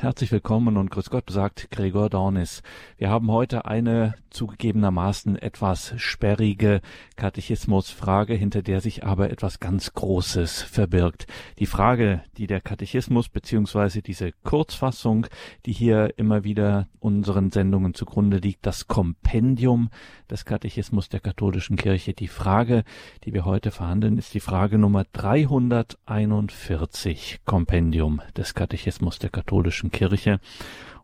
[0.00, 2.62] Herzlich willkommen und grüß Gott, sagt Gregor Dornis.
[2.98, 6.82] Wir haben heute eine zugegebenermaßen etwas sperrige
[7.16, 11.26] Katechismusfrage, hinter der sich aber etwas ganz Großes verbirgt.
[11.58, 15.26] Die Frage, die der Katechismus beziehungsweise diese Kurzfassung,
[15.66, 19.90] die hier immer wieder unseren Sendungen zugrunde liegt, das Kompendium
[20.30, 22.14] des Katechismus der katholischen Kirche.
[22.14, 22.84] Die Frage,
[23.24, 30.40] die wir heute verhandeln, ist die Frage Nummer 341, Kompendium des Katechismus der katholischen Kirche.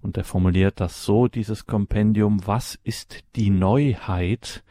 [0.02, 4.62] Und er formuliert das so, dieses Kompendium, was ist die Neuheit,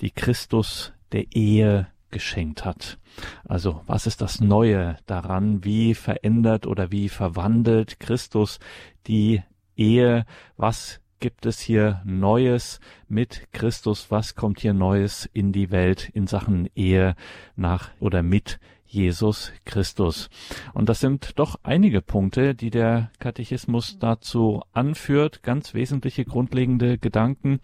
[0.00, 2.98] die Christus der Ehe geschenkt hat.
[3.44, 5.64] Also was ist das Neue daran?
[5.64, 8.60] Wie verändert oder wie verwandelt Christus
[9.06, 9.42] die
[9.76, 10.24] Ehe?
[10.56, 14.10] Was gibt es hier Neues mit Christus?
[14.10, 17.14] Was kommt hier Neues in die Welt in Sachen Ehe
[17.56, 20.30] nach oder mit Jesus Christus.
[20.72, 27.60] Und das sind doch einige Punkte, die der Katechismus dazu anführt, ganz wesentliche grundlegende Gedanken.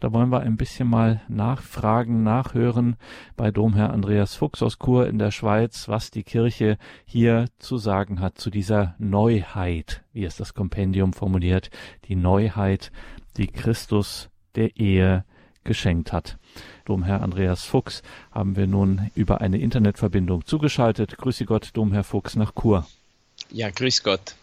[0.00, 2.96] Da wollen wir ein bisschen mal nachfragen, nachhören
[3.36, 8.20] bei Domherr Andreas Fuchs aus Chur in der Schweiz, was die Kirche hier zu sagen
[8.20, 11.70] hat zu dieser Neuheit, wie es das Kompendium formuliert,
[12.08, 12.90] die Neuheit,
[13.36, 15.24] die Christus der Ehe
[15.62, 16.38] geschenkt hat.
[16.84, 21.16] Domherr Andreas Fuchs haben wir nun über eine Internetverbindung zugeschaltet.
[21.16, 22.86] Grüße Gott, Domherr Fuchs nach Chur.
[23.50, 24.34] Ja, grüß Gott.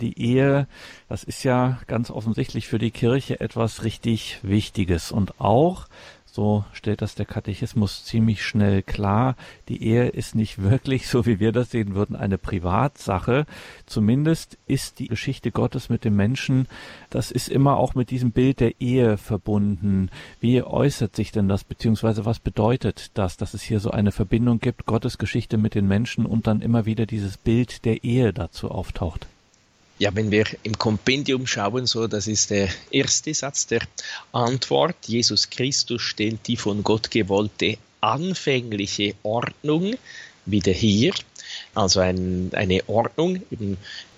[0.00, 0.66] Die Ehe,
[1.08, 5.86] das ist ja ganz offensichtlich für die Kirche etwas richtig Wichtiges und auch
[6.34, 9.36] so stellt das der Katechismus ziemlich schnell klar.
[9.68, 13.46] Die Ehe ist nicht wirklich, so wie wir das sehen würden, eine Privatsache.
[13.86, 16.66] Zumindest ist die Geschichte Gottes mit dem Menschen,
[17.10, 20.10] das ist immer auch mit diesem Bild der Ehe verbunden.
[20.40, 24.60] Wie äußert sich denn das, beziehungsweise was bedeutet das, dass es hier so eine Verbindung
[24.60, 28.70] gibt, Gottes Geschichte mit den Menschen und dann immer wieder dieses Bild der Ehe dazu
[28.70, 29.26] auftaucht?
[30.00, 33.82] Ja, wenn wir im Kompendium schauen, so, das ist der erste Satz der
[34.32, 34.96] Antwort.
[35.06, 39.96] Jesus Christus stellt die von Gott gewollte anfängliche Ordnung
[40.46, 41.12] wieder her.
[41.74, 43.42] Also ein, eine Ordnung,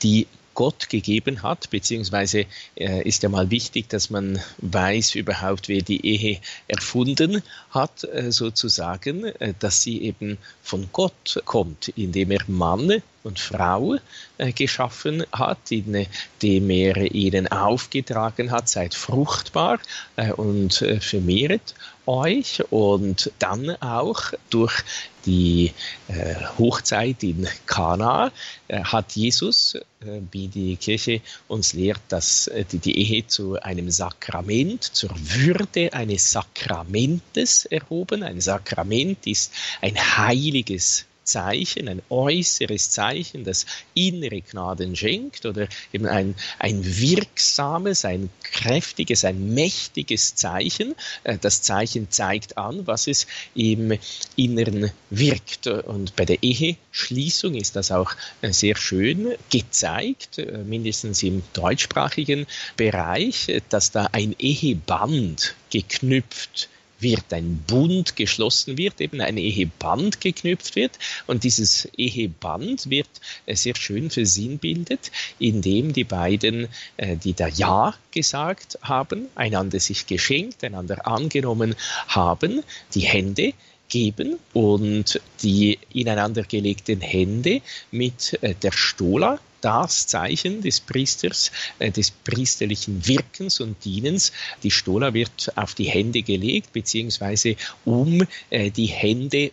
[0.05, 2.47] die Gott gegeben hat, beziehungsweise
[2.77, 8.31] äh, ist ja mal wichtig, dass man weiß überhaupt, wer die Ehe erfunden hat, äh,
[8.31, 13.97] sozusagen, äh, dass sie eben von Gott kommt, indem er Mann und Frau
[14.39, 19.79] äh, geschaffen hat, indem er ihnen aufgetragen hat, seid fruchtbar
[20.17, 21.75] äh, und äh, vermehret
[22.07, 24.83] euch und dann auch durch
[25.25, 25.73] die
[26.09, 28.33] äh, Hochzeit in Kana
[28.69, 33.91] äh, hat Jesus, äh, wie die Kirche uns lehrt, dass die, die Ehe zu einem
[33.91, 38.23] Sakrament, zur Würde eines Sakramentes erhoben.
[38.23, 46.07] Ein Sakrament ist ein heiliges Zeichen, ein äußeres Zeichen, das innere Gnaden schenkt oder eben
[46.07, 50.95] ein, ein wirksames, ein kräftiges, ein mächtiges Zeichen.
[51.25, 53.99] Äh, das Zeichen zeigt an, was es im
[54.37, 55.67] Inneren wirkt.
[55.67, 62.47] Und bei der Eheschließung ist das auch äh, sehr schön gezeigt, äh, mindestens im deutschsprachigen
[62.77, 66.69] Bereich, dass da ein Eheband geknüpft
[67.03, 70.99] wird, ein Bund geschlossen wird, eben ein Eheband geknüpft wird.
[71.27, 73.09] Und dieses Eheband wird
[73.47, 80.07] äh, sehr schön versinnbildet, indem die beiden, äh, die da Ja gesagt haben, einander sich
[80.07, 81.75] geschenkt, einander angenommen
[82.09, 82.63] haben,
[82.95, 83.53] die Hände
[83.89, 91.91] geben und die ineinander gelegten Hände mit äh, der Stola das Zeichen des Priesters, äh,
[91.91, 94.33] des priesterlichen Wirkens und Dienens.
[94.63, 99.53] Die Stola wird auf die Hände gelegt, beziehungsweise um äh, die Hände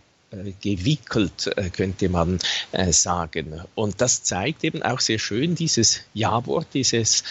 [0.61, 2.39] gewickelt, äh, könnte man
[2.71, 3.61] äh, sagen.
[3.75, 7.23] Und das zeigt eben auch sehr schön dieses Ja-Wort, dieses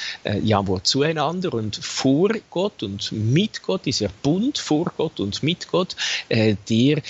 [0.43, 5.97] Ja-Wort zueinander und vor Gott und mit Gott, dieser Bund vor Gott und mit Gott,
[6.29, 7.03] der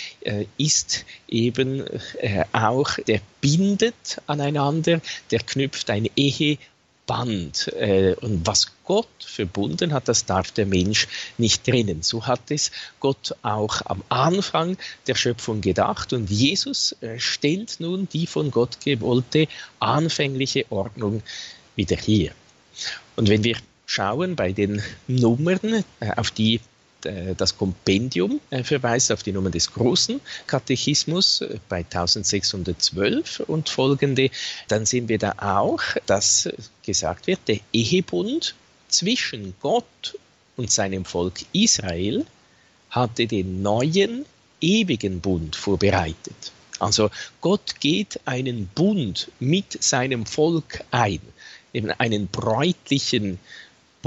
[0.57, 1.85] ist eben
[2.53, 5.01] auch, der bindet aneinander,
[5.31, 6.59] der knüpft ein Ehe
[7.09, 7.73] Band.
[7.75, 11.09] Äh, und was Gott verbunden hat, das darf der Mensch
[11.39, 12.03] nicht trennen.
[12.03, 12.71] So hat es
[13.01, 14.77] Gott auch am Anfang
[15.09, 16.13] der Schöpfung gedacht.
[16.13, 19.49] Und Jesus äh, stellt nun die von Gott gewollte
[19.81, 21.23] anfängliche Ordnung
[21.75, 22.33] wieder her.
[23.17, 23.57] Und wenn wir
[23.87, 26.61] schauen bei den Nummern, äh, auf die
[27.37, 34.31] das Kompendium äh, verweist auf die Nummer des großen Katechismus äh, bei 1612 und folgende,
[34.69, 36.49] dann sehen wir da auch, dass
[36.83, 38.55] gesagt wird, der Ehebund
[38.89, 40.19] zwischen Gott
[40.57, 42.27] und seinem Volk Israel
[42.91, 44.25] hatte den neuen
[44.61, 46.53] ewigen Bund vorbereitet.
[46.81, 47.11] Also
[47.41, 51.21] Gott geht einen Bund mit seinem Volk ein.
[51.73, 53.39] eben einen bräutlichen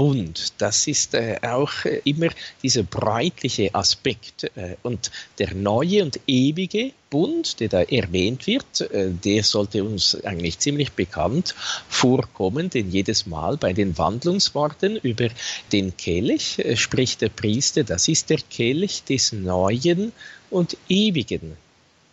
[0.02, 0.54] Bund.
[0.58, 4.50] Das ist äh, auch äh, immer dieser bräutliche Aspekt.
[4.56, 10.20] Äh, und der neue und ewige Bund, der da erwähnt wird, äh, der sollte uns
[10.24, 11.54] eigentlich ziemlich bekannt
[11.88, 15.28] vorkommen, denn jedes Mal bei den Wandlungsworten über
[15.70, 20.10] den Kelch äh, spricht der Priester, das ist der Kelch des neuen
[20.50, 21.56] und ewigen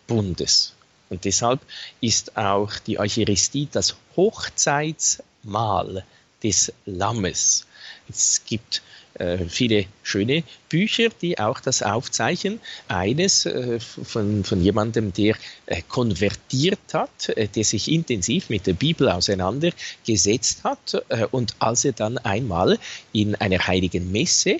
[0.06, 0.74] Bundes.
[1.08, 1.58] Und deshalb
[2.00, 6.04] ist auch die Eucharistie das Hochzeitsmahl
[6.42, 7.66] des Lammes.
[8.08, 8.82] Es gibt
[9.14, 12.60] äh, viele schöne Bücher, die auch das aufzeichnen.
[12.88, 19.08] Eines äh, von, von jemandem, der äh, konvertiert hat, der sich intensiv mit der Bibel
[19.08, 21.02] auseinandergesetzt hat
[21.32, 22.78] und als er dann einmal
[23.12, 24.58] in einer heiligen Messe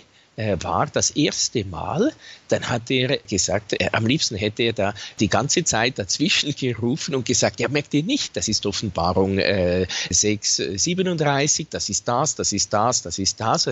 [0.60, 2.12] war das erste Mal,
[2.48, 7.14] dann hat er gesagt, äh, am liebsten hätte er da die ganze Zeit dazwischen gerufen
[7.14, 12.34] und gesagt, ja, merkt ihr nicht, das ist Offenbarung äh, 6, 37, das ist das,
[12.34, 13.68] das ist das, das ist das.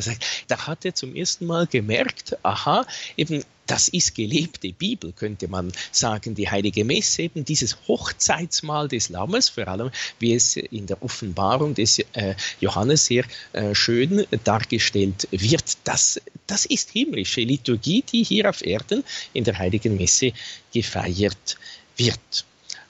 [0.47, 2.87] Da hat er zum ersten Mal gemerkt, aha,
[3.17, 9.11] eben das ist gelebte Bibel, könnte man sagen, die heilige Messe, eben dieses Hochzeitsmahl des
[9.11, 15.29] Lammes, vor allem wie es in der Offenbarung des äh, Johannes sehr äh, schön dargestellt
[15.31, 15.76] wird.
[15.85, 19.05] Das, das ist himmlische Liturgie, die hier auf Erden
[19.35, 20.32] in der heiligen Messe
[20.73, 21.59] gefeiert
[21.97, 22.44] wird.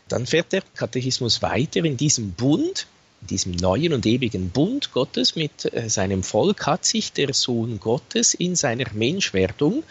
[0.08, 2.86] Dann fährt der Katechismus weiter in diesem Bund,
[3.22, 7.80] in diesem neuen und ewigen Bund Gottes mit äh, seinem Volk hat sich der Sohn
[7.80, 9.82] Gottes in seiner Menschwerdung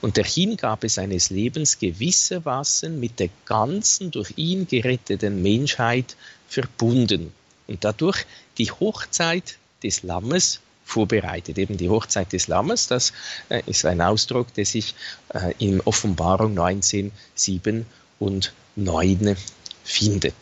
[0.00, 6.16] und der Hingabe seines Lebens gewissermaßen mit der ganzen durch ihn geretteten Menschheit
[6.48, 7.32] verbunden
[7.66, 8.24] und dadurch
[8.58, 11.58] die Hochzeit des Lammes vorbereitet.
[11.58, 13.12] Eben die Hochzeit des Lammes, das
[13.50, 14.94] äh, ist ein Ausdruck, der sich
[15.34, 17.84] äh, in Offenbarung 19, 7
[18.18, 19.36] und 9
[19.84, 20.34] findet.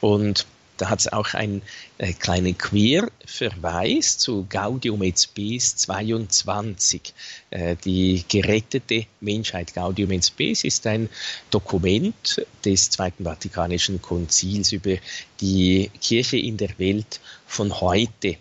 [0.00, 0.46] Und
[0.78, 1.62] da hat es auch einen
[1.98, 7.12] äh, kleinen Querverweis zu Gaudium et Spes 22.
[7.50, 11.08] Äh, die gerettete Menschheit Gaudium et Spes ist ein
[11.50, 14.96] Dokument des Zweiten Vatikanischen Konzils über
[15.40, 18.36] die Kirche in der Welt von heute.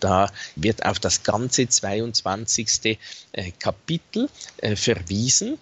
[0.00, 2.98] Da wird auf das ganze 22.
[3.32, 5.58] Äh, Kapitel äh, verwiesen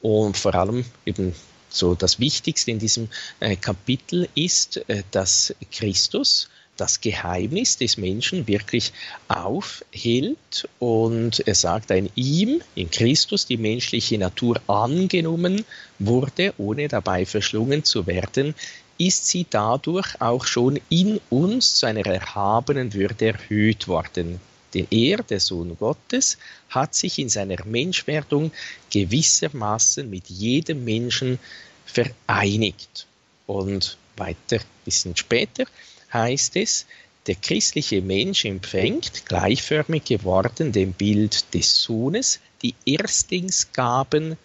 [0.00, 1.34] und vor allem eben
[1.76, 3.08] so das Wichtigste in diesem
[3.40, 8.92] äh, Kapitel ist, äh, dass Christus das Geheimnis des Menschen wirklich
[9.28, 15.64] aufhält und er sagt, in ihm, in Christus, die menschliche Natur angenommen
[15.98, 18.54] wurde, ohne dabei verschlungen zu werden,
[18.98, 24.40] ist sie dadurch auch schon in uns zu einer erhabenen Würde erhöht worden.
[24.76, 26.36] Denn er, der Sohn Gottes,
[26.68, 28.52] hat sich in seiner Menschwerdung
[28.90, 31.38] gewissermaßen mit jedem Menschen
[31.86, 33.06] vereinigt.
[33.46, 35.64] Und weiter, ein bisschen später,
[36.12, 36.84] heißt es,
[37.26, 44.36] der christliche Mensch empfängt, gleichförmig geworden dem Bild des Sohnes, die Erstlingsgaben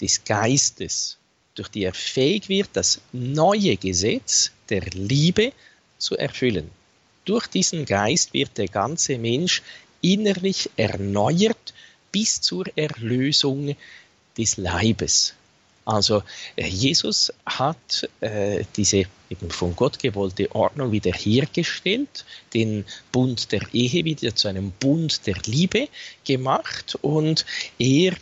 [0.00, 1.18] des Geistes,
[1.56, 5.52] durch die er fähig wird, das neue Gesetz der Liebe
[5.98, 6.70] zu erfüllen.
[7.30, 9.62] Durch diesen Geist wird der ganze Mensch
[10.00, 11.72] innerlich erneuert
[12.10, 13.76] bis zur Erlösung
[14.36, 15.34] des Leibes.
[15.84, 16.24] Also
[16.56, 24.04] äh, Jesus hat äh, diese eben von Gott gewollte Ordnung wiederhergestellt, den Bund der Ehe
[24.04, 25.88] wieder zu einem Bund der Liebe
[26.24, 27.46] gemacht und
[27.78, 28.16] er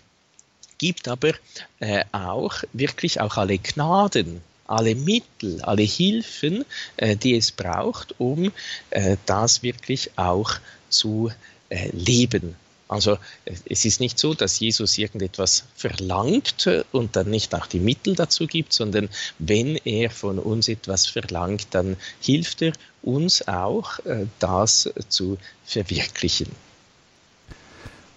[0.77, 1.33] gibt aber
[1.81, 6.65] äh, auch wirklich auch alle Gnaden alle Mittel, alle Hilfen,
[6.97, 8.53] äh, die es braucht, um
[8.91, 10.53] äh, das wirklich auch
[10.89, 11.33] zu
[11.71, 12.55] äh, leben.
[12.87, 13.19] Also
[13.67, 18.47] es ist nicht so, dass Jesus irgendetwas verlangt und dann nicht auch die Mittel dazu
[18.47, 22.73] gibt, sondern wenn er von uns etwas verlangt, dann hilft er
[23.03, 23.99] uns auch,
[24.39, 26.49] das zu verwirklichen.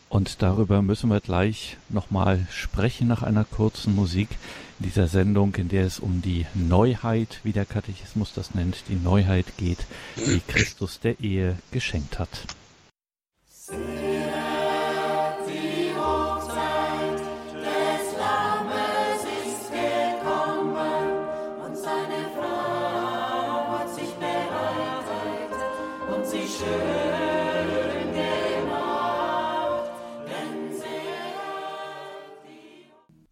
[0.07, 4.29] Und darüber müssen wir gleich nochmal sprechen nach einer kurzen Musik
[4.81, 8.95] in dieser Sendung, in der es um die Neuheit, wie der Katechismus das nennt, die
[8.95, 9.85] Neuheit geht,
[10.15, 12.29] die Christus der Ehe geschenkt hat.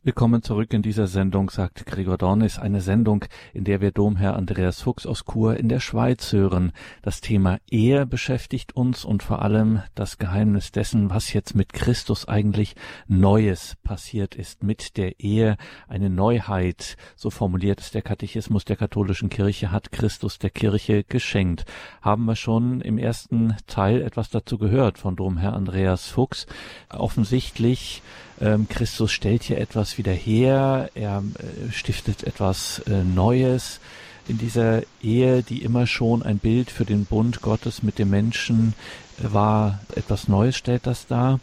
[0.10, 4.82] Willkommen zurück in dieser Sendung, sagt Gregor Dornis, eine Sendung, in der wir Domherr Andreas
[4.82, 6.72] Fuchs aus Chur in der Schweiz hören.
[7.04, 12.28] Das Thema Ehe beschäftigt uns und vor allem das Geheimnis dessen, was jetzt mit Christus
[12.28, 12.76] eigentlich
[13.08, 19.30] Neues passiert ist, mit der Ehe, eine Neuheit, so formuliert es der Katechismus der katholischen
[19.30, 21.66] Kirche, hat Christus der Kirche geschenkt.
[22.02, 26.48] Haben wir schon im ersten Teil etwas dazu gehört von Domherr Andreas Fuchs.
[26.90, 28.02] Offensichtlich
[28.42, 33.80] ähm, Christus stellt hier etwas wieder her, er äh, stiftet etwas äh, Neues
[34.28, 38.74] in dieser Ehe, die immer schon ein Bild für den Bund Gottes mit dem Menschen
[39.20, 39.80] äh, war.
[39.96, 41.40] Etwas Neues stellt das dar.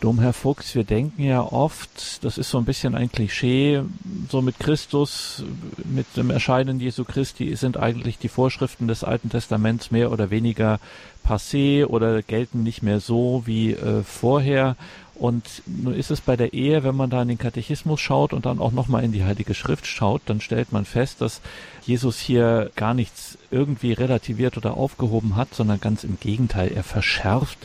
[0.00, 3.80] Domherr Fuchs, wir denken ja oft, das ist so ein bisschen ein Klischee,
[4.28, 5.42] so mit Christus,
[5.82, 10.78] mit dem Erscheinen Jesu Christi sind eigentlich die Vorschriften des Alten Testaments mehr oder weniger
[11.26, 14.76] passé oder gelten nicht mehr so wie äh, vorher.
[15.14, 18.46] Und nun ist es bei der Ehe, wenn man da in den Katechismus schaut und
[18.46, 21.40] dann auch nochmal in die Heilige Schrift schaut, dann stellt man fest, dass
[21.82, 27.58] Jesus hier gar nichts irgendwie relativiert oder aufgehoben hat, sondern ganz im Gegenteil, er verschärft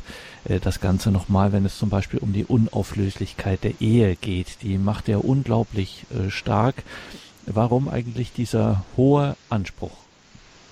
[0.46, 4.62] äh, das Ganze nochmal, wenn es zum Beispiel um die Unauflöslichkeit der Ehe geht.
[4.62, 6.84] Die macht er unglaublich äh, stark.
[7.46, 10.09] Warum eigentlich dieser hohe Anspruch?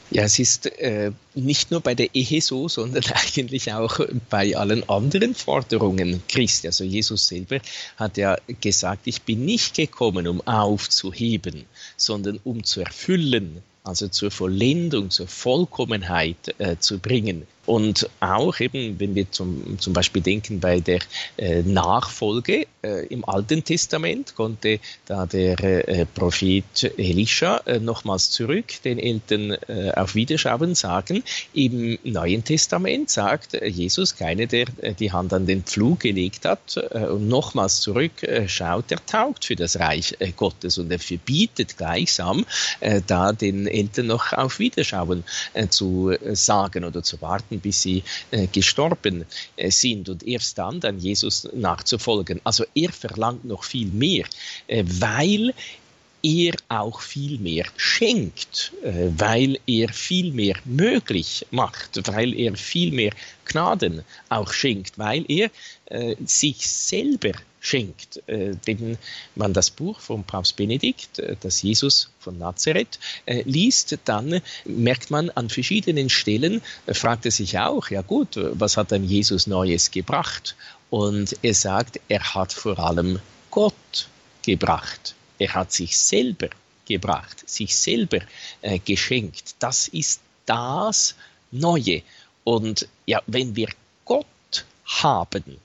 [0.10, 4.00] Ja, es ist äh, nicht nur bei der Ehe so, sondern eigentlich auch
[4.30, 6.68] bei allen anderen Forderungen Christi.
[6.68, 7.60] Also Jesus selber
[7.98, 11.66] hat ja gesagt, ich bin nicht gekommen, um aufzuheben,
[11.98, 17.46] sondern um zu erfüllen, also zur Vollendung, zur Vollkommenheit äh, zu bringen.
[17.68, 21.00] Und auch eben, wenn wir zum, zum Beispiel denken bei der
[21.36, 28.82] äh, Nachfolge äh, im Alten Testament, konnte da der äh, Prophet Elisha äh, nochmals zurück
[28.86, 31.24] den Eltern äh, auf Wiederschauen sagen.
[31.54, 34.68] Im Neuen Testament sagt äh, Jesus, keiner, der
[35.00, 38.12] die Hand an den Pflug gelegt hat und nochmals zurück
[38.48, 42.46] schaut, der taugt für das Reich Gottes und er verbietet gleichsam
[43.08, 45.24] da den Eltern noch auf Wiederschauen
[45.70, 50.80] zu sagen oder zu warten warten, bis sie äh, gestorben äh, sind und erst dann
[50.80, 52.42] dann Jesus nachzufolgen.
[52.44, 54.26] Also er verlangt noch viel mehr,
[54.68, 55.54] äh, weil
[56.24, 62.92] er auch viel mehr schenkt, äh, weil er viel mehr möglich macht, weil er viel
[62.92, 63.14] mehr
[63.46, 65.50] Gnaden auch schenkt, weil er
[65.86, 68.22] äh, sich selber schenkt.
[68.28, 68.98] Äh, wenn
[69.36, 75.12] man das Buch von Papst Benedikt, äh, das Jesus von Nazareth, äh, liest, dann merkt
[75.12, 79.92] man an verschiedenen Stellen, fragt er sich auch, ja gut, was hat dann Jesus Neues
[79.92, 80.56] gebracht?
[80.90, 83.20] Und er sagt, er hat vor allem
[83.52, 84.08] Gott
[84.44, 85.17] gebracht.
[85.40, 86.50] Er hat sich selber
[86.86, 88.20] gebracht, sich selber
[88.62, 89.56] äh, geschenkt.
[89.60, 91.16] Das ist das
[91.52, 92.02] Neue.
[92.44, 93.70] Und ja, wenn wir
[94.06, 94.26] Gott
[94.86, 95.58] haben,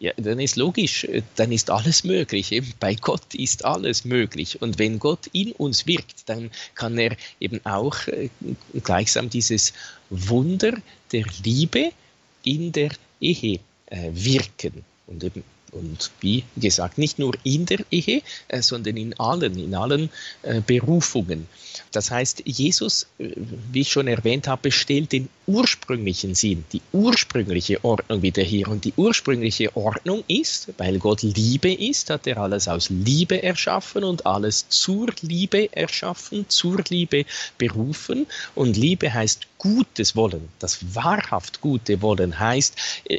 [0.00, 2.62] ja, dann ist logisch, dann ist alles möglich.
[2.80, 4.62] Bei Gott ist alles möglich.
[4.62, 8.30] Und wenn Gott in uns wirkt, dann kann er eben auch äh,
[8.82, 9.74] gleichsam dieses
[10.08, 10.72] Wunder
[11.12, 11.92] der Liebe
[12.44, 14.84] in der Ehe äh, wirken.
[15.06, 19.74] Und eben und wie gesagt, nicht nur in der Ehe, äh, sondern in allen, in
[19.74, 20.10] allen
[20.42, 21.46] äh, Berufungen.
[21.92, 23.30] Das heißt, Jesus, äh,
[23.72, 28.68] wie ich schon erwähnt habe, stellt den ursprünglichen Sinn, die ursprüngliche Ordnung wieder her.
[28.68, 34.04] Und die ursprüngliche Ordnung ist, weil Gott Liebe ist, hat er alles aus Liebe erschaffen
[34.04, 37.24] und alles zur Liebe erschaffen, zur Liebe
[37.58, 38.26] berufen.
[38.54, 40.48] Und Liebe heißt Gutes wollen.
[40.58, 42.74] Das wahrhaft Gute wollen heißt,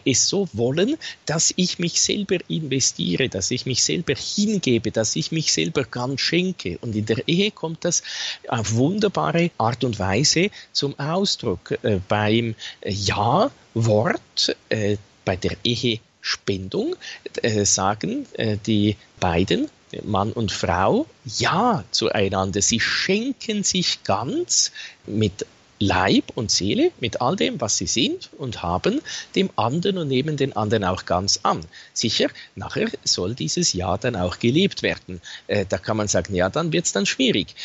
[0.06, 5.32] es so wollen, dass ich mich selber investiere, dass ich mich selber hingebe, dass ich
[5.32, 6.80] mich selber ganz schenke.
[6.82, 8.02] Und in der Ehe kommt das
[8.48, 11.78] auf wunderbare Art und Weise zum Ausdruck.
[11.84, 16.96] Äh, beim Ja-Wort, äh, bei der Ehespendung,
[17.44, 19.70] äh, sagen äh, die beiden,
[20.04, 21.06] Mann und Frau,
[21.38, 22.64] ja zueinander.
[22.64, 24.72] Sie schenken sich ganz
[25.06, 25.46] mit
[25.82, 29.02] Leib und Seele mit all dem, was sie sind und haben,
[29.36, 31.62] dem anderen und neben den anderen auch ganz an.
[31.92, 35.22] Sicher, nachher soll dieses Ja dann auch gelebt werden.
[35.48, 37.56] Äh, da kann man sagen, ja, dann wird es dann schwierig.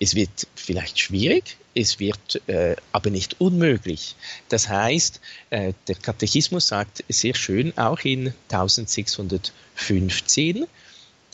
[0.00, 4.16] Es wird vielleicht schwierig, es wird äh, aber nicht unmöglich.
[4.48, 5.20] Das heißt,
[5.50, 10.64] äh, der Katechismus sagt sehr schön auch in 1615,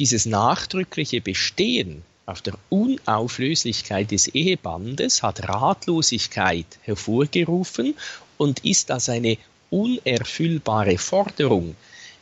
[0.01, 7.95] dieses nachdrückliche Bestehen auf der Unauflöslichkeit des Ehebandes hat Ratlosigkeit hervorgerufen
[8.39, 9.37] und ist als eine
[9.71, 11.77] unerfüllbare Forderung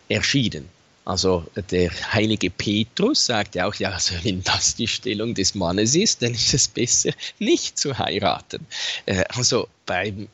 [0.09, 0.69] erschienen.
[1.05, 5.95] Also der heilige Petrus sagt ja auch, ja, also wenn das die Stellung des Mannes
[5.95, 8.67] ist, dann ist es besser, nicht zu heiraten.
[9.07, 10.29] Äh, also beim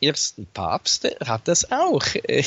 [0.00, 2.44] ersten Papst hat das auch ein äh,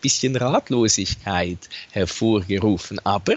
[0.00, 1.58] bisschen Ratlosigkeit
[1.90, 3.34] hervorgerufen, aber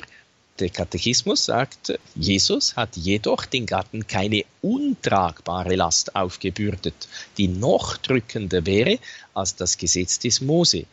[0.60, 8.66] Der Katechismus sagt, Jesus hat jedoch den Gatten keine untragbare Last aufgebürdet, die noch drückender
[8.66, 9.00] wäre
[9.34, 10.86] als das Gesetz des Mose.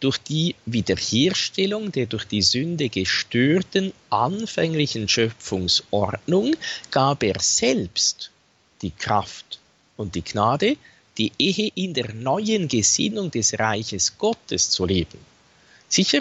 [0.00, 6.54] Durch die Wiederherstellung der durch die Sünde gestörten anfänglichen Schöpfungsordnung
[6.90, 8.30] gab er selbst
[8.82, 9.58] die Kraft
[9.96, 10.76] und die Gnade,
[11.16, 15.18] die Ehe in der neuen Gesinnung des Reiches Gottes zu leben.
[15.88, 16.20] Sicher,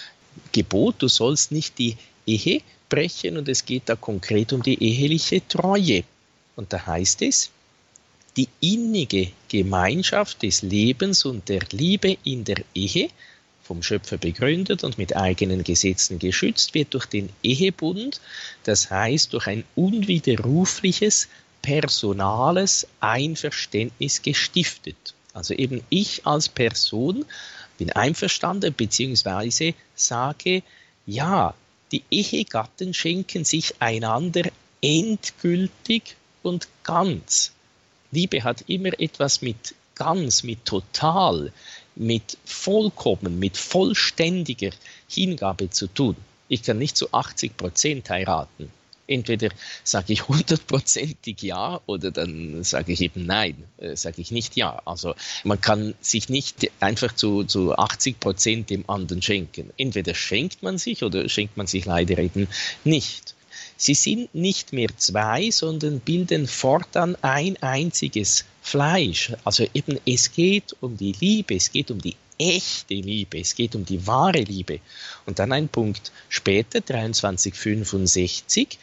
[0.51, 5.47] Gebot, du sollst nicht die Ehe brechen und es geht da konkret um die eheliche
[5.47, 6.03] Treue.
[6.57, 7.49] Und da heißt es,
[8.37, 13.09] die innige Gemeinschaft des Lebens und der Liebe in der Ehe,
[13.63, 18.19] vom Schöpfer begründet und mit eigenen Gesetzen geschützt, wird durch den Ehebund,
[18.63, 21.27] das heißt durch ein unwiderrufliches,
[21.61, 25.13] personales Einverständnis gestiftet.
[25.33, 27.25] Also eben ich als Person
[27.77, 29.73] bin einverstanden bzw.
[29.95, 30.63] sage,
[31.05, 31.53] ja,
[31.91, 34.43] die Ehegatten schenken sich einander
[34.81, 37.51] endgültig und ganz.
[38.11, 41.51] Liebe hat immer etwas mit ganz, mit total,
[41.95, 44.71] mit vollkommen, mit vollständiger
[45.07, 46.15] Hingabe zu tun.
[46.47, 48.71] Ich kann nicht zu 80 Prozent heiraten.
[49.07, 49.49] Entweder
[49.83, 54.81] sage ich hundertprozentig ja oder dann sage ich eben nein, äh, sage ich nicht ja.
[54.85, 59.71] Also man kann sich nicht einfach zu, zu 80 Prozent dem anderen schenken.
[59.77, 62.47] Entweder schenkt man sich oder schenkt man sich leider eben
[62.83, 63.35] nicht.
[63.81, 69.33] Sie sind nicht mehr zwei, sondern bilden fortan ein einziges Fleisch.
[69.43, 73.73] Also eben es geht um die Liebe, es geht um die echte Liebe, es geht
[73.73, 74.81] um die wahre Liebe.
[75.25, 78.77] Und dann ein Punkt später, 2365,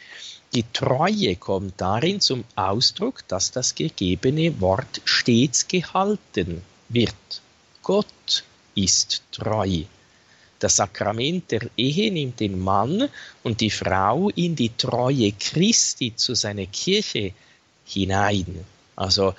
[0.53, 7.41] die Treue kommt darin zum Ausdruck, dass das gegebene Wort stets gehalten wird.
[7.83, 8.43] Gott
[8.75, 9.83] ist treu.
[10.59, 13.09] Das Sakrament der Ehe nimmt den Mann
[13.43, 17.31] und die Frau in die Treue Christi zu seiner Kirche
[17.85, 18.65] hinein.
[18.97, 19.33] Also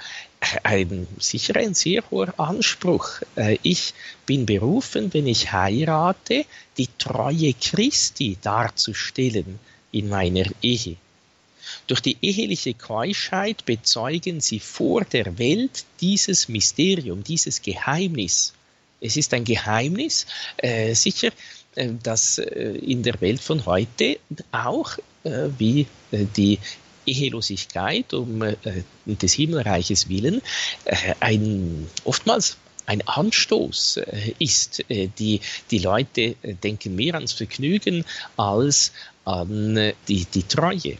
[0.62, 3.20] ein, sicher ein sehr hoher Anspruch.
[3.36, 3.92] Äh, ich
[4.24, 6.46] bin berufen, wenn ich heirate,
[6.78, 9.58] die Treue Christi darzustellen
[9.92, 10.96] in meiner Ehe.
[11.86, 18.54] Durch die eheliche Keuschheit bezeugen sie vor der Welt dieses Mysterium, dieses Geheimnis
[19.00, 20.26] es ist ein Geheimnis,
[20.58, 21.30] äh, sicher,
[21.74, 24.18] äh, dass äh, in der Welt von heute
[24.52, 26.58] auch äh, wie äh, die
[27.06, 28.44] Ehelosigkeit um
[29.06, 30.42] des Himmelreiches willen
[31.18, 34.00] ein oftmals ein Anstoß
[34.38, 34.84] ist.
[34.88, 38.04] Die, die Leute denken mehr ans Vergnügen
[38.36, 38.92] als
[39.24, 40.98] an die, die Treue.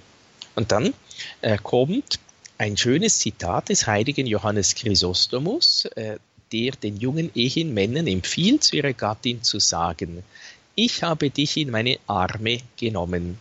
[0.56, 0.94] Und dann
[1.62, 2.18] kommt
[2.56, 5.86] ein schönes Zitat des heiligen Johannes Chrysostomus,
[6.52, 10.22] der den jungen Ehemännern empfiehlt, zu ihrer Gattin zu sagen,
[10.74, 13.38] ich habe dich in meine Arme genommen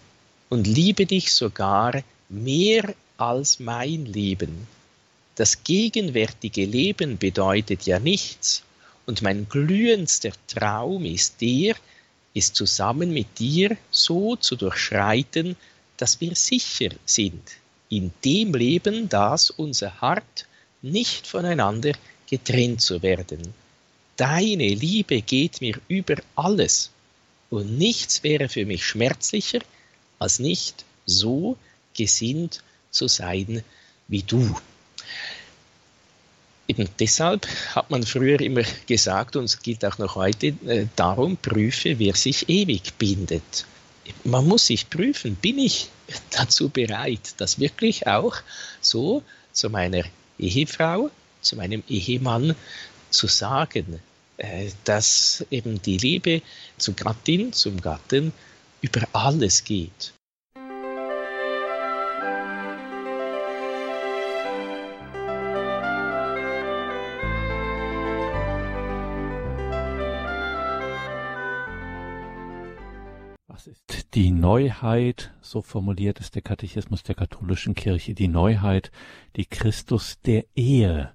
[0.49, 4.67] und liebe dich sogar mehr als mein Leben.
[5.35, 8.63] Das gegenwärtige Leben bedeutet ja nichts,
[9.05, 11.75] und mein glühendster Traum ist der,
[12.35, 15.55] es zusammen mit dir so zu durchschreiten,
[15.97, 17.41] dass wir sicher sind
[17.89, 20.45] in dem Leben, das unser Hart
[20.81, 21.93] nicht voneinander
[22.29, 23.53] getrennt zu werden.
[24.17, 26.91] Deine Liebe geht mir über alles,
[27.49, 29.59] und nichts wäre für mich schmerzlicher,
[30.19, 31.57] als nicht so
[31.95, 33.63] gesinnt zu sein
[34.07, 34.55] wie du.
[36.67, 41.35] Eben deshalb hat man früher immer gesagt, und es gilt auch noch heute, äh, darum
[41.37, 43.65] prüfe, wer sich ewig bindet.
[44.23, 45.89] Man muss sich prüfen, bin ich
[46.29, 48.35] dazu bereit, das wirklich auch
[48.81, 50.03] so zu meiner
[50.37, 51.09] Ehefrau
[51.41, 52.55] zu meinem Ehemann
[53.09, 53.99] zu sagen,
[54.37, 56.41] äh, dass eben die Liebe
[56.77, 58.31] zur Gattin, zum Gatten
[58.81, 60.13] über alles geht.
[73.47, 78.89] Was ist die Neuheit, so formuliert es der Katechismus der katholischen Kirche, die Neuheit,
[79.35, 81.11] die Christus der Ehe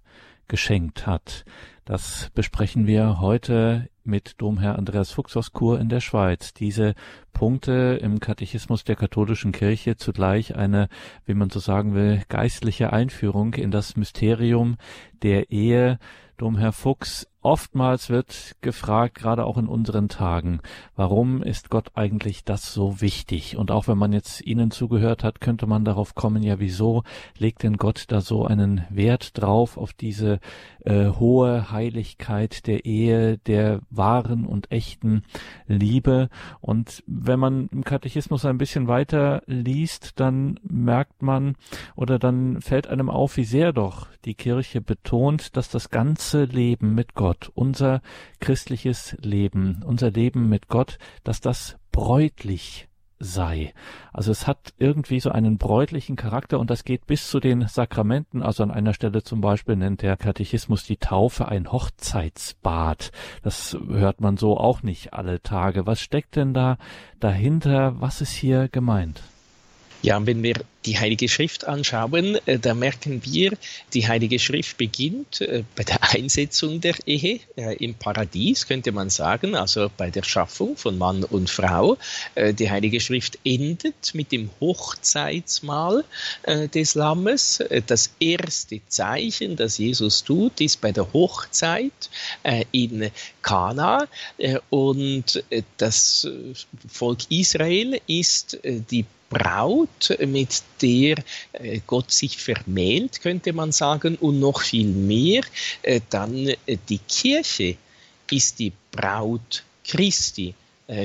[0.48, 1.44] geschenkt hat.
[1.84, 6.54] Das besprechen wir heute mit Domherr Andreas Fuchs aus Chur in der Schweiz.
[6.54, 6.94] Diese
[7.32, 10.88] Punkte im Katechismus der katholischen Kirche zugleich eine,
[11.26, 14.76] wie man so sagen will, geistliche Einführung in das Mysterium
[15.22, 15.98] der Ehe.
[16.36, 20.60] Domherr Fuchs, Oftmals wird gefragt, gerade auch in unseren Tagen,
[20.96, 23.58] warum ist Gott eigentlich das so wichtig?
[23.58, 27.02] Und auch wenn man jetzt Ihnen zugehört hat, könnte man darauf kommen, ja, wieso
[27.36, 30.40] legt denn Gott da so einen Wert drauf auf diese
[30.86, 35.22] äh, hohe Heiligkeit der Ehe, der wahren und echten
[35.66, 36.30] Liebe?
[36.62, 41.56] Und wenn man im Katechismus ein bisschen weiter liest, dann merkt man
[41.94, 46.94] oder dann fällt einem auf, wie sehr doch die Kirche betont, dass das ganze Leben
[46.94, 48.02] mit Gott Gott, unser
[48.38, 52.86] christliches Leben, unser Leben mit Gott, dass das bräutlich
[53.18, 53.72] sei.
[54.12, 58.42] Also es hat irgendwie so einen bräutlichen Charakter und das geht bis zu den Sakramenten.
[58.42, 63.10] Also an einer Stelle zum Beispiel nennt der Katechismus die Taufe ein Hochzeitsbad.
[63.42, 65.86] Das hört man so auch nicht alle Tage.
[65.86, 66.76] Was steckt denn da
[67.20, 68.00] dahinter?
[68.02, 69.22] Was ist hier gemeint?
[70.04, 73.56] Ja, wenn wir die Heilige Schrift anschauen, äh, da merken wir,
[73.94, 79.08] die Heilige Schrift beginnt äh, bei der Einsetzung der Ehe äh, im Paradies, könnte man
[79.08, 81.96] sagen, also bei der Schaffung von Mann und Frau.
[82.36, 86.04] Die Heilige Schrift endet mit dem Hochzeitsmahl
[86.46, 87.62] des Lammes.
[87.86, 92.10] Das erste Zeichen, das Jesus tut, ist bei der Hochzeit
[92.72, 93.10] in
[93.42, 94.06] Kana
[94.70, 95.44] und
[95.78, 96.28] das
[96.88, 101.16] Volk Israel ist die Braut, mit der
[101.52, 105.42] äh, Gott sich vermählt, könnte man sagen, und noch viel mehr,
[105.82, 107.76] äh, dann äh, die Kirche
[108.30, 110.54] ist die Braut Christi.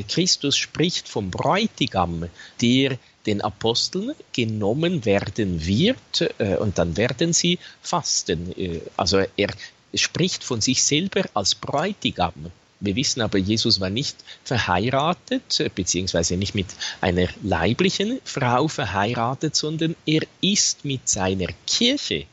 [0.09, 2.27] Christus spricht vom Bräutigam,
[2.61, 8.53] der den Aposteln genommen werden wird und dann werden sie fasten.
[8.97, 9.53] Also er
[9.93, 12.51] spricht von sich selber als Bräutigam.
[12.81, 16.67] Wir wissen aber, Jesus war nicht verheiratet, beziehungsweise nicht mit
[17.01, 22.25] einer leiblichen Frau verheiratet, sondern er ist mit seiner Kirche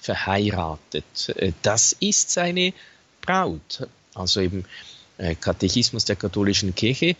[0.00, 1.32] verheiratet.
[1.62, 2.72] Das ist seine
[3.20, 3.86] Braut.
[4.14, 4.64] Also im
[5.18, 7.14] äh, Katechismus der katholischen Kirche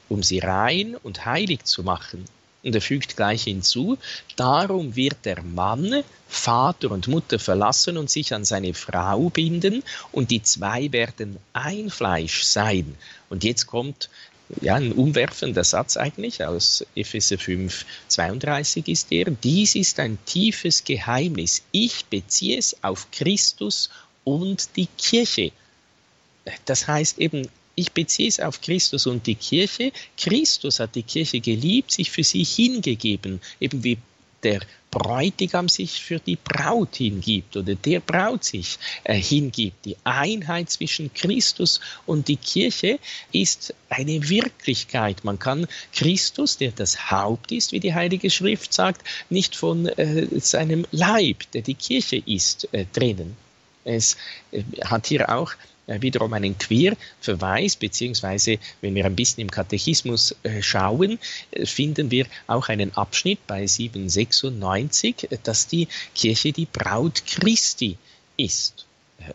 [0.10, 2.26] um sie rein und heilig zu machen.
[2.64, 3.98] Und er fügt gleich hinzu,
[4.36, 10.30] darum wird der Mann Vater und Mutter verlassen und sich an seine Frau binden, und
[10.30, 12.96] die zwei werden ein Fleisch sein.
[13.30, 14.10] Und jetzt kommt
[14.62, 19.32] ja, ein umwerfender Satz eigentlich aus Epheser 5, 32 ist der.
[19.32, 21.64] Dies ist ein tiefes Geheimnis.
[21.72, 23.90] Ich beziehe es auf Christus
[24.24, 25.52] und die Kirche.
[26.66, 29.92] Das heißt eben, ich beziehe es auf Christus und die Kirche.
[30.18, 33.98] Christus hat die Kirche geliebt, sich für sie hingegeben, eben wie
[34.43, 39.86] der Bräutigam sich für die Braut hingibt oder der Braut sich äh, hingibt.
[39.86, 42.99] Die Einheit zwischen Christus und die Kirche
[43.32, 45.23] ist eine Wirklichkeit.
[45.23, 50.27] Man kann Christus, der das Haupt ist, wie die Heilige Schrift sagt, nicht von äh,
[50.39, 53.38] seinem Leib, der die Kirche ist, äh, trennen.
[53.86, 54.17] Es
[54.51, 55.54] äh, hat hier auch
[55.99, 61.19] wiederum einen Querverweis, beziehungsweise wenn wir ein bisschen im Katechismus äh, schauen,
[61.51, 67.97] äh, finden wir auch einen Abschnitt bei 796, dass die Kirche die Braut Christi
[68.38, 68.86] ist.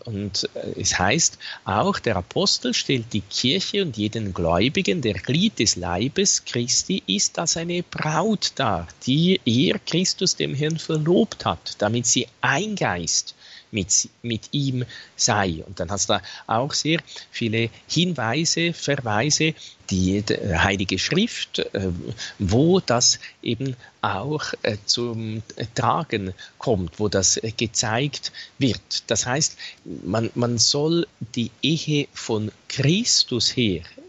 [0.04, 5.76] Und es heißt auch, der Apostel stellt die Kirche und jeden Gläubigen, der Glied des
[5.76, 12.06] Leibes Christi ist, als eine Braut dar, die er Christus dem Herrn verlobt hat, damit
[12.06, 13.36] sie ein Geist
[13.70, 14.84] mit, mit ihm
[15.16, 15.64] sei.
[15.66, 17.00] Und dann hast du auch sehr
[17.30, 19.54] viele Hinweise, Verweise,
[19.90, 21.90] die Heilige Schrift, äh,
[22.38, 25.42] wo das eben auch äh, zum
[25.74, 28.80] Tragen kommt, wo das gezeigt wird.
[29.06, 29.56] Das heißt,
[30.04, 34.05] man, man soll die Ehe von Christus her äh,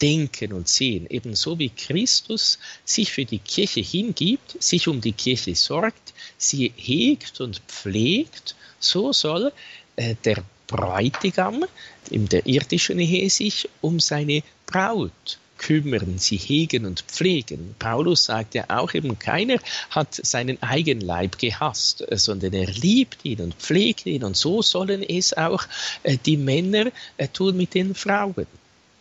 [0.00, 5.56] denken und sehen, ebenso wie Christus sich für die Kirche hingibt, sich um die Kirche
[5.56, 9.52] sorgt, sie hegt und pflegt so soll
[9.96, 11.64] äh, der Bräutigam
[12.10, 17.74] in der irdischen Ehe sich um seine Braut kümmern, sie hegen und pflegen.
[17.78, 19.58] Paulus sagt ja auch eben, keiner
[19.90, 25.02] hat seinen eigenen Leib gehasst, sondern er liebt ihn und pflegt ihn und so sollen
[25.02, 25.64] es auch
[26.04, 28.46] äh, die Männer äh, tun mit den Frauen.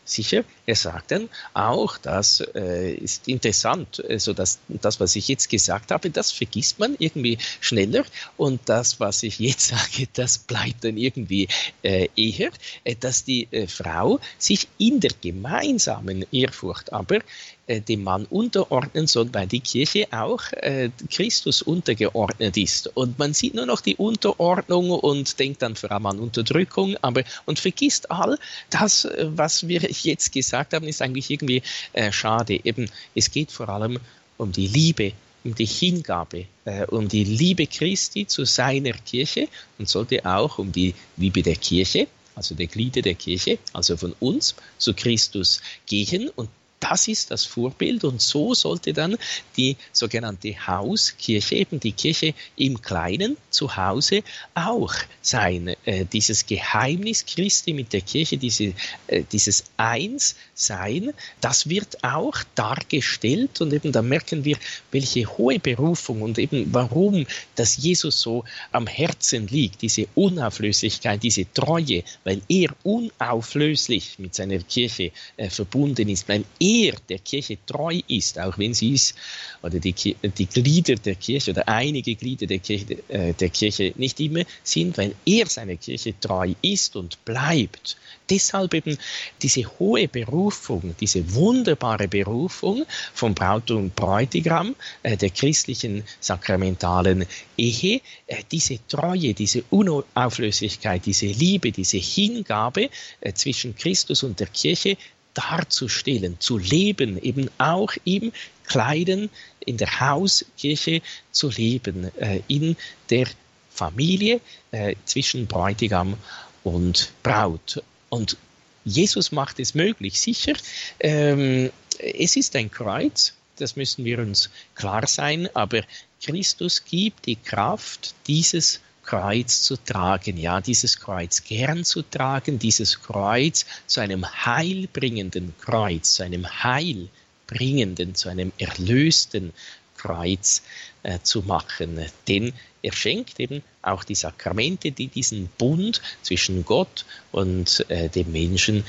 [0.08, 5.50] Sicher, er sagt dann auch, das äh, ist interessant, also das, das, was ich jetzt
[5.50, 8.04] gesagt habe, das vergisst man irgendwie schneller
[8.36, 11.48] und das, was ich jetzt sage, das bleibt dann irgendwie
[11.84, 12.52] äh, eher,
[12.84, 17.22] äh, dass die äh, Frau sich in der gemeinsamen Ehrfurcht aber
[17.68, 22.88] äh, dem Mann unterordnen soll, weil die Kirche auch äh, Christus untergeordnet ist.
[22.96, 27.24] Und man sieht nur noch die Unterordnung und denkt dann vor allem an Unterdrückung, aber
[27.46, 31.62] und vergisst all das, äh, was wir jetzt gesagt haben, ist eigentlich irgendwie
[31.94, 32.60] äh, schade.
[32.64, 34.00] Eben, es geht vor allem
[34.38, 39.90] um die Liebe, um die Hingabe, äh, um die Liebe Christi zu seiner Kirche und
[39.90, 44.56] sollte auch um die Liebe der Kirche also der Glieder der Kirche, also von uns
[44.78, 49.18] zu Christus gehen und das ist das Vorbild und so sollte dann
[49.58, 55.76] die sogenannte Hauskirche, eben die Kirche im Kleinen zu Hause auch sein.
[55.86, 58.74] Äh, dieses Geheimnis Christi mit der Kirche, diese,
[59.08, 64.58] äh, dieses Einssein, das wird auch dargestellt und eben da merken wir,
[64.92, 71.52] welche hohe Berufung und eben warum das Jesus so am Herzen liegt, diese Unauflöslichkeit, diese
[71.54, 77.58] Treue, weil er unauflöslich mit seiner Kirche äh, verbunden ist, weil er er der Kirche
[77.66, 79.16] treu ist, auch wenn sie es
[79.64, 84.20] oder die, die Glieder der Kirche oder einige Glieder der Kirche, äh, der Kirche nicht
[84.20, 87.98] immer sind, weil er seiner Kirche treu ist und bleibt.
[88.30, 88.98] Deshalb eben
[89.42, 97.26] diese hohe Berufung, diese wunderbare Berufung vom Braut und Bräutigam äh, der christlichen sakramentalen
[97.56, 102.90] Ehe, äh, diese Treue, diese Unauflöslichkeit, diese Liebe, diese Hingabe
[103.22, 104.98] äh, zwischen Christus und der Kirche,
[105.38, 108.32] darzustellen, zu leben, eben auch im
[108.66, 112.76] Kleiden, in der Hauskirche zu leben, äh, in
[113.10, 113.28] der
[113.70, 116.18] Familie äh, zwischen Bräutigam
[116.64, 117.84] und Braut.
[118.10, 118.38] Und
[118.84, 120.54] Jesus macht es möglich, sicher.
[121.00, 125.84] Ähm, es ist ein Kreuz, das müssen wir uns klar sein, aber
[126.22, 133.02] Christus gibt die Kraft, dieses Kreuz zu tragen, ja, dieses Kreuz gern zu tragen, dieses
[133.02, 139.54] Kreuz zu einem heilbringenden Kreuz, zu einem heilbringenden, zu einem erlösten
[139.96, 140.62] Kreuz
[141.04, 142.06] äh, zu machen.
[142.28, 148.34] Denn er schenkt eben auch die Sakramente, die diesen Bund zwischen Gott und äh, dem
[148.34, 148.84] Menschen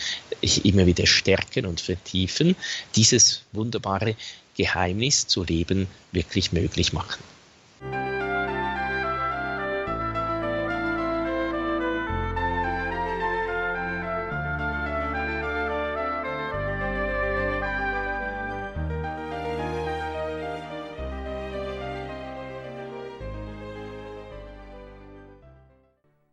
[0.65, 2.57] immer wieder stärken und vertiefen,
[2.97, 4.17] dieses wunderbare
[4.57, 7.23] Geheimnis zu leben wirklich möglich machen.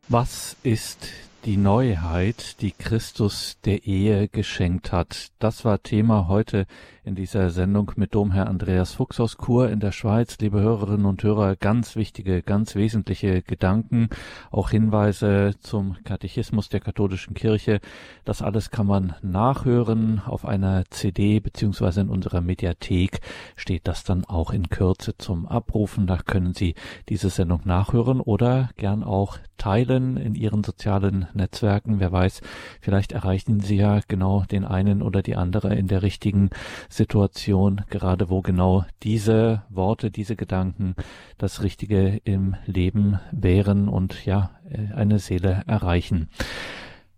[0.07, 0.99] Was ist
[1.45, 5.27] die Neuheit, die Christus der Ehe geschenkt hat?
[5.37, 6.65] Das war Thema heute
[7.03, 10.37] in dieser Sendung mit Domherr Andreas Fuchs aus Chur in der Schweiz.
[10.39, 14.09] Liebe Hörerinnen und Hörer, ganz wichtige, ganz wesentliche Gedanken,
[14.49, 17.79] auch Hinweise zum Katechismus der katholischen Kirche.
[18.23, 23.21] Das alles kann man nachhören auf einer CD beziehungsweise in unserer Mediathek
[23.55, 26.07] steht das dann auch in Kürze zum Abrufen.
[26.07, 26.73] Da können Sie
[27.07, 31.99] diese Sendung nachhören oder gern auch teilen in Ihren sozialen Netzwerken.
[31.99, 32.41] Wer weiß,
[32.81, 36.49] vielleicht erreichen Sie ja genau den einen oder die andere in der richtigen
[36.89, 40.95] Situation, gerade wo genau diese Worte, diese Gedanken
[41.37, 44.51] das Richtige im Leben wären und ja,
[44.93, 46.29] eine Seele erreichen.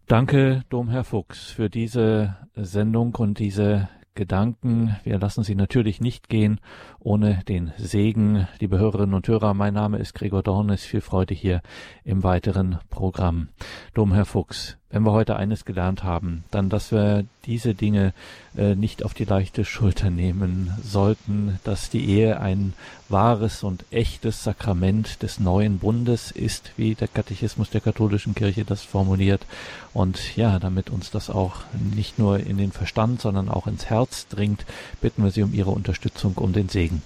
[0.07, 4.97] Danke, Domherr Fuchs, für diese Sendung und diese Gedanken.
[5.05, 6.59] Wir lassen Sie natürlich nicht gehen
[6.99, 8.47] ohne den Segen.
[8.59, 10.83] Liebe Hörerinnen und Hörer, mein Name ist Gregor Dornes.
[10.83, 11.61] Viel Freude hier
[12.03, 13.49] im weiteren Programm.
[13.93, 18.13] Domherr Fuchs, wenn wir heute eines gelernt haben, dann, dass wir diese Dinge
[18.55, 22.73] äh, nicht auf die leichte Schulter nehmen sollten, dass die Ehe ein
[23.09, 28.83] wahres und echtes Sakrament des neuen Bundes ist, wie der Katechismus der katholischen Kirche das
[28.83, 29.45] formuliert.
[29.93, 31.57] Und ja, damit uns das auch
[31.93, 34.65] nicht nur in den Verstand, sondern auch ins Herz dringt,
[35.01, 37.01] bitten wir Sie um Ihre Unterstützung, um den Segen.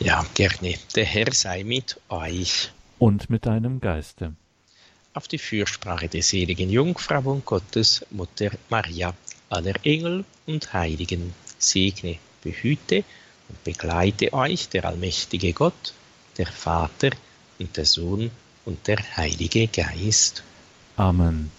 [0.00, 0.76] Ja, gerne.
[0.96, 2.70] Der Herr sei mit euch.
[2.98, 4.32] Und mit deinem Geiste
[5.14, 9.14] auf die Fürsprache der seligen Jungfrau und Gottes Mutter Maria,
[9.50, 13.04] aller Engel und Heiligen, segne, behüte
[13.48, 15.94] und begleite euch der allmächtige Gott,
[16.38, 17.10] der Vater
[17.58, 18.30] und der Sohn
[18.64, 20.42] und der Heilige Geist.
[20.96, 21.50] Amen.